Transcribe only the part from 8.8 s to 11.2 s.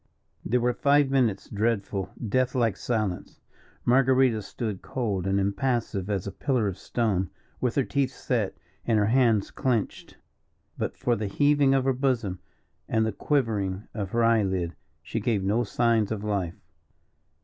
and her hands clenched. But for